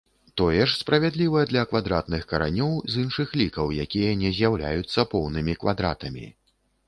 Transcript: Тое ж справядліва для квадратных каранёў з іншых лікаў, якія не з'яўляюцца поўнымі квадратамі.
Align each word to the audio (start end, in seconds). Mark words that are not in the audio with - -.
Тое 0.39 0.59
ж 0.59 0.67
справядліва 0.83 1.41
для 1.49 1.65
квадратных 1.73 2.23
каранёў 2.31 2.71
з 2.93 3.05
іншых 3.07 3.35
лікаў, 3.41 3.65
якія 3.85 4.15
не 4.23 4.31
з'яўляюцца 4.37 5.05
поўнымі 5.15 5.53
квадратамі. 5.65 6.25